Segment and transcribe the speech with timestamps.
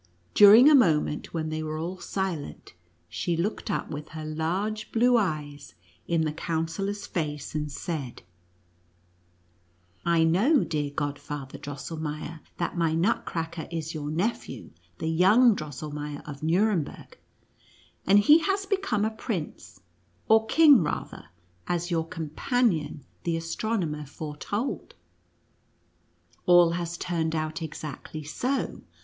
[0.33, 2.73] During a moment when they were all silent,
[3.07, 5.75] she looked up with her large blue eyes
[6.07, 8.23] in the Counsellor's face, and said:"
[10.03, 16.27] I know, dear God father Drosselmeier, that my Nutcracker is your nephew, the young Drosselmeier,
[16.27, 17.19] of Nuremberg,
[18.07, 19.81] and he has become a prince,
[20.27, 21.27] or king rather,
[21.67, 24.95] as your companion, the astronomer, foretold.
[26.47, 28.81] All has turned out exactly so.